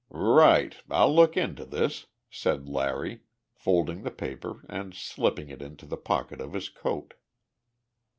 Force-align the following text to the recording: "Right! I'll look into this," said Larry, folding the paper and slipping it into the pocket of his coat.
"Right! 0.09 0.77
I'll 0.89 1.13
look 1.13 1.37
into 1.37 1.63
this," 1.63 2.07
said 2.31 2.67
Larry, 2.67 3.21
folding 3.53 4.01
the 4.01 4.09
paper 4.09 4.65
and 4.67 4.95
slipping 4.95 5.49
it 5.49 5.61
into 5.61 5.85
the 5.85 5.95
pocket 5.95 6.41
of 6.41 6.53
his 6.53 6.69
coat. 6.69 7.13